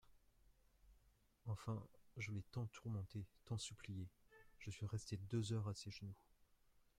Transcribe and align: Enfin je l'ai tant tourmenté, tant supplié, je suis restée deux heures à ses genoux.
Enfin 1.45 1.79
je 2.17 2.31
l'ai 2.31 2.41
tant 2.51 2.65
tourmenté, 2.65 3.23
tant 3.45 3.59
supplié, 3.59 4.07
je 4.57 4.71
suis 4.71 4.87
restée 4.87 5.17
deux 5.29 5.53
heures 5.53 5.67
à 5.67 5.75
ses 5.75 5.91
genoux. 5.91 6.15